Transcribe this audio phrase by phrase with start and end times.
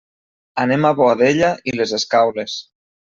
[0.61, 2.57] Anem a Boadella i les Escaules.